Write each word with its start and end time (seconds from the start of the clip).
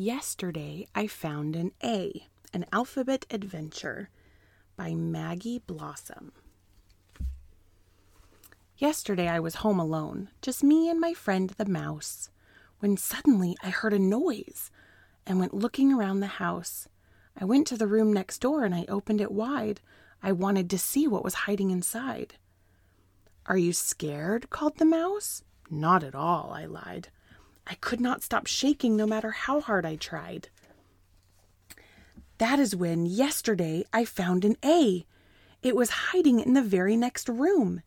Yesterday 0.00 0.86
I 0.94 1.08
found 1.08 1.56
an 1.56 1.72
A, 1.82 2.28
an 2.54 2.66
alphabet 2.70 3.26
adventure 3.32 4.10
by 4.76 4.94
Maggie 4.94 5.58
Blossom. 5.66 6.30
Yesterday 8.76 9.26
I 9.26 9.40
was 9.40 9.56
home 9.56 9.80
alone, 9.80 10.28
just 10.40 10.62
me 10.62 10.88
and 10.88 11.00
my 11.00 11.14
friend 11.14 11.50
the 11.50 11.64
mouse, 11.64 12.30
when 12.78 12.96
suddenly 12.96 13.56
I 13.60 13.70
heard 13.70 13.92
a 13.92 13.98
noise 13.98 14.70
and 15.26 15.40
went 15.40 15.52
looking 15.52 15.92
around 15.92 16.20
the 16.20 16.28
house. 16.28 16.86
I 17.36 17.44
went 17.44 17.66
to 17.66 17.76
the 17.76 17.88
room 17.88 18.12
next 18.12 18.38
door 18.38 18.64
and 18.64 18.76
I 18.76 18.84
opened 18.88 19.20
it 19.20 19.32
wide. 19.32 19.80
I 20.22 20.30
wanted 20.30 20.70
to 20.70 20.78
see 20.78 21.08
what 21.08 21.24
was 21.24 21.34
hiding 21.34 21.72
inside. 21.72 22.34
Are 23.46 23.58
you 23.58 23.72
scared? 23.72 24.48
called 24.48 24.78
the 24.78 24.84
mouse. 24.84 25.42
Not 25.68 26.04
at 26.04 26.14
all, 26.14 26.52
I 26.54 26.66
lied. 26.66 27.08
I 27.68 27.74
could 27.74 28.00
not 28.00 28.22
stop 28.22 28.46
shaking 28.46 28.96
no 28.96 29.06
matter 29.06 29.30
how 29.30 29.60
hard 29.60 29.84
I 29.84 29.96
tried. 29.96 30.48
That 32.38 32.58
is 32.58 32.74
when, 32.74 33.04
yesterday, 33.04 33.84
I 33.92 34.04
found 34.04 34.44
an 34.44 34.56
A. 34.64 35.04
It 35.62 35.76
was 35.76 35.90
hiding 35.90 36.40
in 36.40 36.54
the 36.54 36.62
very 36.62 36.96
next 36.96 37.28
room. 37.28 37.82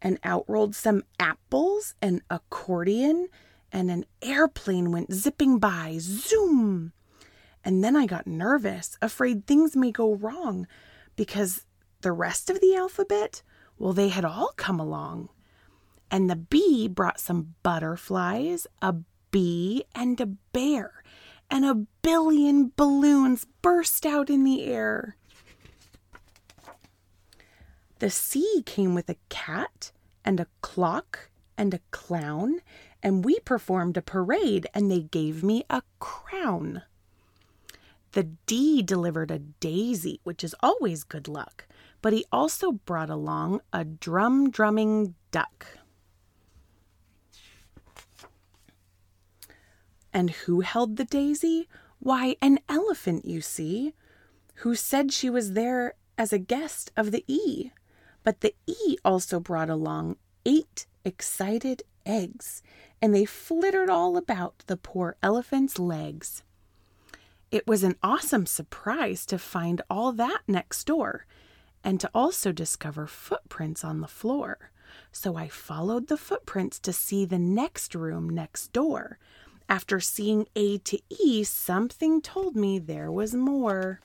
And 0.00 0.18
out 0.24 0.44
rolled 0.48 0.74
some 0.74 1.04
apples, 1.20 1.94
an 2.02 2.22
accordion, 2.30 3.28
and 3.70 3.90
an 3.90 4.04
airplane 4.20 4.90
went 4.90 5.12
zipping 5.12 5.58
by. 5.58 5.98
Zoom! 6.00 6.92
And 7.64 7.84
then 7.84 7.94
I 7.94 8.06
got 8.06 8.26
nervous, 8.26 8.98
afraid 9.00 9.46
things 9.46 9.76
may 9.76 9.92
go 9.92 10.14
wrong, 10.14 10.66
because 11.14 11.64
the 12.00 12.10
rest 12.10 12.50
of 12.50 12.60
the 12.60 12.74
alphabet, 12.74 13.42
well, 13.78 13.92
they 13.92 14.08
had 14.08 14.24
all 14.24 14.52
come 14.56 14.80
along. 14.80 15.28
And 16.10 16.28
the 16.28 16.36
B 16.36 16.88
brought 16.88 17.20
some 17.20 17.54
butterflies, 17.62 18.66
a 18.80 18.96
bee, 19.32 19.84
and 19.94 20.20
a 20.20 20.26
bear, 20.26 21.02
and 21.50 21.64
a 21.64 21.74
billion 22.02 22.70
balloons 22.76 23.46
burst 23.60 24.06
out 24.06 24.30
in 24.30 24.44
the 24.44 24.64
air. 24.64 25.16
The 27.98 28.10
C 28.10 28.62
came 28.64 28.94
with 28.94 29.08
a 29.08 29.16
cat 29.28 29.90
and 30.24 30.38
a 30.38 30.46
clock 30.60 31.30
and 31.58 31.74
a 31.74 31.80
clown, 31.90 32.60
and 33.02 33.24
we 33.24 33.38
performed 33.40 33.96
a 33.96 34.02
parade, 34.02 34.66
and 34.72 34.90
they 34.90 35.00
gave 35.00 35.42
me 35.42 35.64
a 35.68 35.82
crown. 35.98 36.82
The 38.12 38.24
D 38.46 38.82
delivered 38.82 39.30
a 39.30 39.38
daisy, 39.38 40.20
which 40.22 40.44
is 40.44 40.54
always 40.60 41.02
good 41.02 41.28
luck, 41.28 41.66
but 42.02 42.12
he 42.12 42.24
also 42.30 42.72
brought 42.72 43.10
along 43.10 43.60
a 43.72 43.84
drum 43.84 44.50
drumming 44.50 45.14
duck. 45.30 45.66
And 50.12 50.30
who 50.30 50.60
held 50.60 50.96
the 50.96 51.04
daisy? 51.04 51.68
Why, 51.98 52.36
an 52.42 52.58
elephant, 52.68 53.24
you 53.24 53.40
see, 53.40 53.94
who 54.56 54.74
said 54.74 55.12
she 55.12 55.30
was 55.30 55.52
there 55.52 55.94
as 56.18 56.32
a 56.32 56.38
guest 56.38 56.92
of 56.96 57.10
the 57.10 57.24
E. 57.26 57.70
But 58.22 58.40
the 58.40 58.54
E 58.66 58.96
also 59.04 59.40
brought 59.40 59.70
along 59.70 60.16
eight 60.44 60.86
excited 61.04 61.82
eggs, 62.04 62.62
and 63.00 63.14
they 63.14 63.24
flittered 63.24 63.90
all 63.90 64.16
about 64.16 64.64
the 64.66 64.76
poor 64.76 65.16
elephant's 65.22 65.78
legs. 65.78 66.42
It 67.50 67.66
was 67.66 67.82
an 67.82 67.96
awesome 68.02 68.46
surprise 68.46 69.26
to 69.26 69.38
find 69.38 69.82
all 69.90 70.12
that 70.12 70.40
next 70.46 70.84
door, 70.84 71.26
and 71.84 72.00
to 72.00 72.10
also 72.14 72.52
discover 72.52 73.06
footprints 73.06 73.84
on 73.84 74.00
the 74.00 74.08
floor. 74.08 74.70
So 75.10 75.36
I 75.36 75.48
followed 75.48 76.08
the 76.08 76.16
footprints 76.16 76.78
to 76.80 76.92
see 76.92 77.24
the 77.24 77.38
next 77.38 77.94
room 77.94 78.28
next 78.28 78.72
door, 78.72 79.18
after 79.72 80.00
seeing 80.00 80.46
A 80.54 80.76
to 80.76 80.98
E, 81.08 81.42
something 81.42 82.20
told 82.20 82.54
me 82.54 82.78
there 82.78 83.10
was 83.10 83.32
more. 83.34 84.00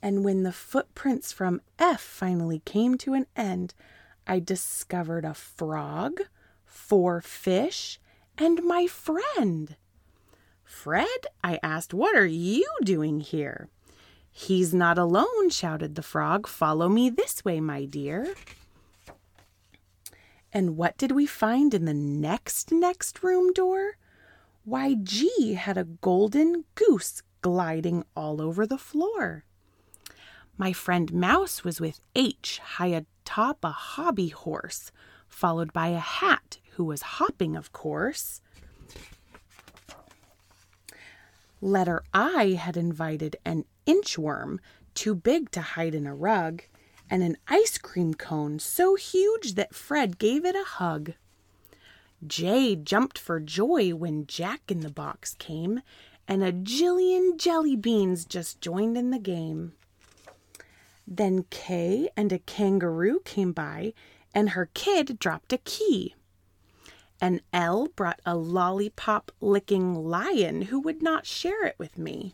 And 0.00 0.24
when 0.24 0.44
the 0.44 0.52
footprints 0.52 1.32
from 1.32 1.60
F 1.76 2.00
finally 2.00 2.62
came 2.64 2.96
to 2.98 3.14
an 3.14 3.26
end, 3.34 3.74
I 4.24 4.38
discovered 4.38 5.24
a 5.24 5.34
frog, 5.34 6.20
four 6.64 7.20
fish, 7.20 7.98
and 8.38 8.62
my 8.62 8.86
friend. 8.86 9.74
Fred, 10.62 11.26
I 11.42 11.58
asked, 11.60 11.92
what 11.92 12.14
are 12.14 12.24
you 12.24 12.68
doing 12.84 13.18
here? 13.18 13.70
He's 14.30 14.72
not 14.72 14.98
alone, 14.98 15.50
shouted 15.50 15.96
the 15.96 16.00
frog. 16.02 16.46
Follow 16.46 16.88
me 16.88 17.10
this 17.10 17.44
way, 17.44 17.58
my 17.58 17.86
dear. 17.86 18.36
And 20.52 20.76
what 20.76 20.96
did 20.96 21.10
we 21.10 21.26
find 21.26 21.74
in 21.74 21.86
the 21.86 21.92
next 21.92 22.70
next 22.70 23.24
room 23.24 23.52
door? 23.52 23.96
Why, 24.64 24.94
G 24.94 25.54
had 25.54 25.76
a 25.76 25.84
golden 25.84 26.64
goose 26.76 27.22
gliding 27.40 28.04
all 28.14 28.40
over 28.40 28.64
the 28.64 28.78
floor. 28.78 29.44
My 30.56 30.72
friend 30.72 31.12
Mouse 31.12 31.64
was 31.64 31.80
with 31.80 32.00
H 32.14 32.58
high 32.58 32.94
atop 32.94 33.64
a 33.64 33.72
hobby 33.72 34.28
horse, 34.28 34.92
followed 35.26 35.72
by 35.72 35.88
a 35.88 35.98
hat 35.98 36.58
who 36.72 36.84
was 36.84 37.02
hopping, 37.02 37.56
of 37.56 37.72
course. 37.72 38.40
Letter 41.60 42.04
I 42.14 42.50
had 42.50 42.76
invited 42.76 43.36
an 43.44 43.64
inchworm, 43.86 44.58
too 44.94 45.14
big 45.14 45.50
to 45.52 45.60
hide 45.60 45.94
in 45.94 46.06
a 46.06 46.14
rug, 46.14 46.62
and 47.10 47.24
an 47.24 47.36
ice 47.48 47.78
cream 47.78 48.14
cone 48.14 48.60
so 48.60 48.94
huge 48.94 49.54
that 49.54 49.74
Fred 49.74 50.18
gave 50.18 50.44
it 50.44 50.54
a 50.54 50.64
hug. 50.64 51.14
J 52.26 52.76
jumped 52.76 53.18
for 53.18 53.40
joy 53.40 53.94
when 53.94 54.26
Jack 54.26 54.70
in 54.70 54.80
the 54.80 54.90
Box 54.90 55.34
came, 55.34 55.80
and 56.28 56.42
a 56.42 56.52
jillion 56.52 57.36
jelly 57.36 57.76
beans 57.76 58.24
just 58.24 58.60
joined 58.60 58.96
in 58.96 59.10
the 59.10 59.18
game. 59.18 59.72
Then 61.06 61.44
K 61.50 62.08
and 62.16 62.32
a 62.32 62.38
kangaroo 62.38 63.20
came 63.24 63.52
by, 63.52 63.92
and 64.34 64.50
her 64.50 64.70
kid 64.72 65.18
dropped 65.18 65.52
a 65.52 65.58
key. 65.58 66.14
And 67.20 67.40
L 67.52 67.88
brought 67.96 68.20
a 68.24 68.36
lollipop 68.36 69.32
licking 69.40 69.94
lion 69.94 70.62
who 70.62 70.80
would 70.80 71.02
not 71.02 71.26
share 71.26 71.64
it 71.64 71.76
with 71.78 71.98
me. 71.98 72.32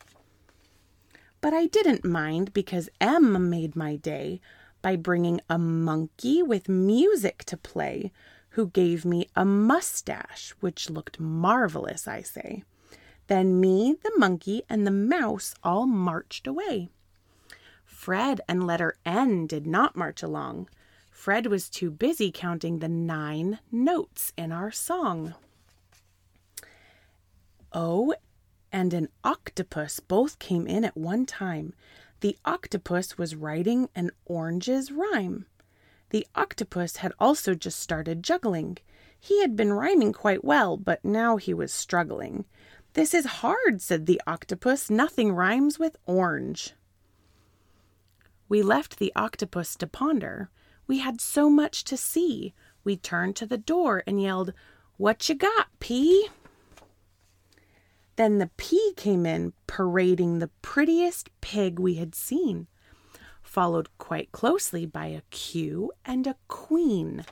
But 1.41 1.55
I 1.55 1.67
didn't 1.67 2.05
mind 2.05 2.53
because 2.53 2.91
M 3.01 3.49
made 3.49 3.75
my 3.77 3.97
day 3.97 4.41
by 4.83 4.97
bringing 4.97 5.41
a 5.49 5.59
monkey 5.59 6.43
with 6.43 6.69
music 6.69 7.45
to 7.45 7.57
play 7.57 8.13
who 8.59 8.67
gave 8.67 9.05
me 9.05 9.29
a 9.37 9.45
mustache, 9.45 10.53
which 10.59 10.91
looked 10.91 11.21
marvelous, 11.21 12.09
I 12.09 12.23
say. 12.23 12.65
Then 13.29 13.61
me, 13.61 13.95
the 14.03 14.11
monkey, 14.17 14.65
and 14.69 14.85
the 14.85 14.91
mouse 14.91 15.55
all 15.63 15.87
marched 15.87 16.45
away. 16.49 16.89
Fred 17.85 18.41
and 18.49 18.67
letter 18.67 18.97
N 19.07 19.47
did 19.47 19.65
not 19.65 19.95
march 19.95 20.25
along. 20.25 20.69
Fred 21.09 21.47
was 21.47 21.71
too 21.71 21.93
busy 21.93 22.33
counting 22.33 22.81
the 22.81 22.89
nine 22.89 23.61
notes 23.71 24.33
in 24.37 24.51
our 24.51 24.73
song. 24.73 25.37
O 27.73 28.13
and 28.73 28.93
an 28.93 29.09
octopus 29.23 30.01
both 30.01 30.41
came 30.41 30.67
in 30.67 30.85
at 30.85 30.97
one 30.97 31.27
time. 31.27 31.75
The 32.23 32.37
octopus 32.45 33.17
was 33.17 33.37
writing 33.37 33.89
an 33.95 34.11
oranges 34.25 34.91
rhyme. 34.91 35.47
The 36.11 36.27
octopus 36.35 36.97
had 36.97 37.13
also 37.19 37.55
just 37.55 37.79
started 37.81 38.23
juggling. 38.23 38.79
He 39.21 39.41
had 39.41 39.57
been 39.57 39.73
rhyming 39.73 40.13
quite 40.13 40.45
well, 40.45 40.77
but 40.77 41.05
now 41.05 41.37
he 41.37 41.53
was 41.53 41.73
struggling. 41.73 42.47
This 42.95 43.13
is 43.13 43.27
hard, 43.27 43.83
said 43.83 44.07
the 44.07 44.21
octopus. 44.27 44.89
Nothing 44.89 45.33
rhymes 45.33 45.79
with 45.79 45.97
orange. 46.07 46.75
We 48.49 48.63
left 48.63 48.99
the 48.99 49.13
octopus 49.15 49.77
to 49.77 49.87
ponder. 49.87 50.49
We 50.87 51.01
had 51.01 51.21
so 51.21 51.51
much 51.51 51.85
to 51.85 51.97
see. 51.97 52.55
We 52.85 52.97
turned 52.97 53.37
to 53.37 53.47
the 53.47 53.59
door 53.59 54.03
and 54.07 54.21
yelled, 54.21 54.55
What 54.97 55.29
you 55.29 55.35
got, 55.35 55.69
P? 55.79 56.29
Then 58.17 58.39
the 58.39 58.51
P 58.57 58.95
came 58.97 59.27
in, 59.27 59.53
parading 59.67 60.39
the 60.39 60.51
prettiest 60.63 61.29
pig 61.43 61.79
we 61.79 61.95
had 61.95 62.15
seen 62.15 62.67
followed 63.59 63.89
quite 63.99 64.31
closely 64.31 64.87
by 64.87 65.07
a 65.07 65.23
Q 65.31 65.91
and 66.05 66.29
a 66.29 66.37
Queen. 66.47 67.25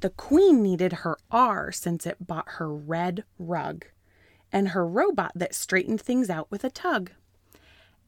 The 0.00 0.08
Queen 0.08 0.62
needed 0.62 1.04
her 1.04 1.18
R 1.30 1.70
since 1.70 2.06
it 2.06 2.26
bought 2.26 2.52
her 2.52 2.72
red 2.74 3.24
rug, 3.38 3.84
and 4.50 4.68
her 4.68 4.86
robot 4.88 5.32
that 5.34 5.54
straightened 5.54 6.00
things 6.00 6.30
out 6.30 6.50
with 6.50 6.64
a 6.64 6.70
tug. 6.70 7.10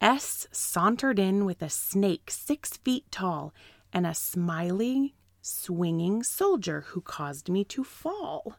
S 0.01 0.47
sauntered 0.51 1.19
in 1.19 1.45
with 1.45 1.61
a 1.61 1.69
snake 1.69 2.31
six 2.31 2.79
feet 2.79 3.05
tall 3.11 3.53
and 3.93 4.07
a 4.07 4.15
smiling, 4.15 5.13
swinging 5.43 6.23
soldier 6.23 6.87
who 6.87 7.03
caused 7.03 7.51
me 7.51 7.65
to 7.65 7.85
fall. 7.85 8.57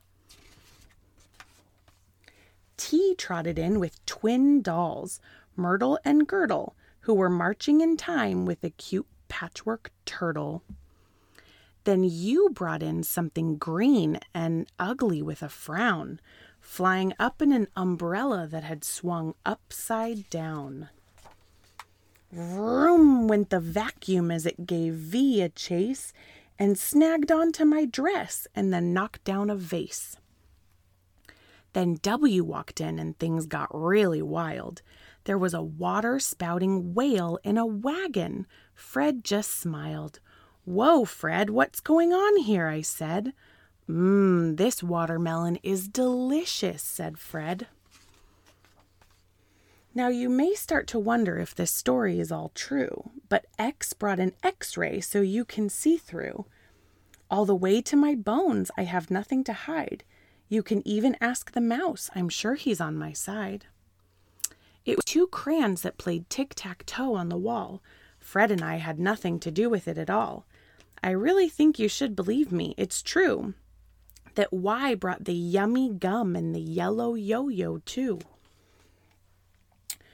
T 2.77 3.15
trotted 3.17 3.57
in 3.57 3.79
with 3.79 4.05
twin 4.05 4.61
dolls, 4.61 5.19
Myrtle 5.55 5.97
and 6.05 6.27
Girdle, 6.27 6.75
who 7.01 7.13
were 7.13 7.29
marching 7.29 7.81
in 7.81 7.97
time 7.97 8.45
with 8.45 8.63
a 8.63 8.69
cute 8.69 9.07
patchwork 9.27 9.91
turtle. 10.05 10.63
Then 11.83 12.03
U 12.03 12.49
brought 12.49 12.83
in 12.83 13.03
something 13.03 13.57
green 13.57 14.19
and 14.33 14.67
ugly 14.77 15.21
with 15.21 15.41
a 15.41 15.49
frown, 15.49 16.19
flying 16.59 17.13
up 17.17 17.41
in 17.41 17.51
an 17.51 17.67
umbrella 17.75 18.47
that 18.47 18.63
had 18.63 18.83
swung 18.83 19.33
upside 19.45 20.29
down. 20.29 20.89
Vroom 22.31 23.27
went 23.27 23.49
the 23.49 23.59
vacuum 23.59 24.31
as 24.31 24.45
it 24.45 24.65
gave 24.65 24.93
V 24.93 25.41
a 25.41 25.49
chase 25.49 26.13
and 26.57 26.77
snagged 26.77 27.31
onto 27.31 27.65
my 27.65 27.85
dress 27.85 28.47
and 28.55 28.71
then 28.71 28.93
knocked 28.93 29.23
down 29.23 29.49
a 29.49 29.55
vase. 29.55 30.15
Then 31.73 31.99
W 32.01 32.43
walked 32.43 32.79
in 32.79 32.99
and 32.99 33.17
things 33.17 33.45
got 33.45 33.69
really 33.73 34.21
wild. 34.21 34.81
There 35.25 35.37
was 35.37 35.53
a 35.53 35.61
water 35.61 36.19
spouting 36.19 36.93
whale 36.93 37.39
in 37.43 37.57
a 37.57 37.65
wagon. 37.65 38.47
Fred 38.73 39.23
just 39.23 39.51
smiled. 39.51 40.19
Whoa, 40.65 41.05
Fred, 41.05 41.49
what's 41.49 41.79
going 41.79 42.13
on 42.13 42.37
here? 42.37 42.67
I 42.67 42.81
said. 42.81 43.33
Mmm, 43.89 44.57
this 44.57 44.81
watermelon 44.81 45.57
is 45.63 45.87
delicious, 45.87 46.81
said 46.81 47.17
Fred. 47.17 47.67
Now, 49.93 50.07
you 50.07 50.29
may 50.29 50.53
start 50.53 50.87
to 50.87 50.99
wonder 50.99 51.37
if 51.37 51.53
this 51.53 51.71
story 51.71 52.19
is 52.19 52.31
all 52.31 52.51
true, 52.55 53.11
but 53.27 53.45
X 53.59 53.91
brought 53.91 54.19
an 54.19 54.33
X 54.41 54.77
ray 54.77 55.01
so 55.01 55.19
you 55.19 55.43
can 55.43 55.67
see 55.67 55.97
through. 55.97 56.45
All 57.29 57.45
the 57.45 57.55
way 57.55 57.81
to 57.81 57.97
my 57.97 58.15
bones, 58.15 58.71
I 58.77 58.83
have 58.83 59.11
nothing 59.11 59.43
to 59.45 59.53
hide. 59.53 60.05
You 60.47 60.63
can 60.63 60.85
even 60.87 61.17
ask 61.19 61.51
the 61.51 61.61
mouse, 61.61 62.09
I'm 62.15 62.29
sure 62.29 62.55
he's 62.55 62.79
on 62.79 62.97
my 62.97 63.11
side. 63.11 63.65
It 64.85 64.97
was 64.97 65.05
two 65.05 65.27
crayons 65.27 65.81
that 65.81 65.97
played 65.97 66.29
tic 66.29 66.53
tac 66.55 66.85
toe 66.85 67.15
on 67.15 67.29
the 67.29 67.37
wall. 67.37 67.81
Fred 68.19 68.51
and 68.51 68.63
I 68.63 68.77
had 68.77 68.99
nothing 68.99 69.39
to 69.39 69.51
do 69.51 69.69
with 69.69 69.87
it 69.87 69.97
at 69.97 70.09
all. 70.09 70.45
I 71.03 71.11
really 71.11 71.49
think 71.49 71.79
you 71.79 71.87
should 71.87 72.15
believe 72.15 72.51
me, 72.51 72.73
it's 72.77 73.01
true. 73.01 73.53
That 74.35 74.53
Y 74.53 74.95
brought 74.95 75.25
the 75.25 75.33
yummy 75.33 75.89
gum 75.89 76.35
and 76.35 76.55
the 76.55 76.61
yellow 76.61 77.15
yo 77.15 77.47
yo, 77.49 77.79
too. 77.79 78.19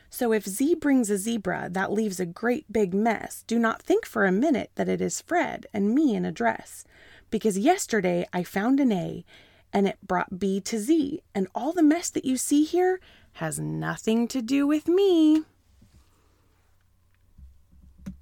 So 0.10 0.34
if 0.34 0.46
Z 0.46 0.76
brings 0.76 1.10
a 1.10 1.18
zebra, 1.18 1.70
that 1.72 1.92
leaves 1.92 2.20
a 2.20 2.26
great 2.26 2.72
big 2.72 2.94
mess. 2.94 3.44
Do 3.46 3.60
not 3.60 3.84
think 3.84 4.06
for 4.06 4.26
a 4.26 4.32
minute 4.32 4.72
that 4.76 4.90
it 4.90 5.02
is 5.02 5.22
Fred 5.22 5.68
and 5.74 5.94
me 5.94 6.16
in 6.16 6.26
a 6.26 6.32
dress. 6.32 6.86
Because 7.30 7.60
yesterday 7.60 8.26
I 8.34 8.44
found 8.44 8.80
an 8.80 8.92
A 8.92 9.26
and 9.74 9.88
it 9.88 9.98
brought 10.02 10.40
B 10.40 10.62
to 10.62 10.80
Z, 10.80 11.22
and 11.36 11.48
all 11.54 11.74
the 11.74 11.84
mess 11.84 12.10
that 12.10 12.26
you 12.26 12.38
see 12.38 12.64
here 12.64 13.00
has 13.38 13.60
nothing 13.60 14.28
to 14.28 14.42
do 14.42 14.66
with 14.66 14.88
me. 14.88 15.44